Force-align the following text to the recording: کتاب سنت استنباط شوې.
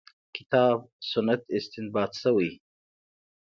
کتاب 0.35 0.77
سنت 1.11 1.41
استنباط 1.57 2.11
شوې. 2.21 2.51